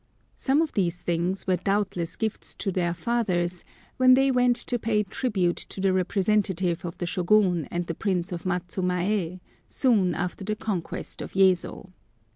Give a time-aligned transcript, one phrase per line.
[0.35, 3.63] Some of these things were doubtless gifts to their fathers
[3.97, 8.31] when they went to pay tribute to the representative of the Shôgun and the Prince
[8.31, 11.91] of Matsumæ, soon after the conquest of Yezo.